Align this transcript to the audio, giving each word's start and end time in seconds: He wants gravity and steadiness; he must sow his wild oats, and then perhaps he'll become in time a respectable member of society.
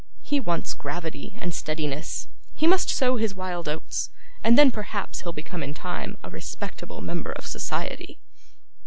He 0.23 0.39
wants 0.39 0.73
gravity 0.73 1.35
and 1.39 1.53
steadiness; 1.53 2.27
he 2.55 2.65
must 2.65 2.89
sow 2.89 3.17
his 3.17 3.35
wild 3.35 3.69
oats, 3.69 4.09
and 4.43 4.57
then 4.57 4.71
perhaps 4.71 5.21
he'll 5.21 5.31
become 5.31 5.61
in 5.61 5.75
time 5.75 6.17
a 6.23 6.29
respectable 6.31 7.01
member 7.01 7.33
of 7.33 7.45
society. 7.45 8.17